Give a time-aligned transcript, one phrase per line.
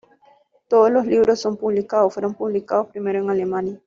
[0.67, 3.79] Todos los libros son publicados fueron publicados primero en Alemania.